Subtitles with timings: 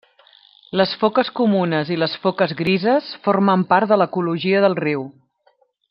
[0.79, 5.07] Les foques comunes i les foques grises formen part de l'ecologia del riu.